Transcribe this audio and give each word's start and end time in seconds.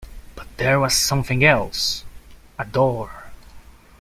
But 0.35 0.47
there 0.57 0.79
was 0.79 0.95
something 0.95 1.43
else— 1.45 2.05
a 2.57 2.65
door! 2.65 3.25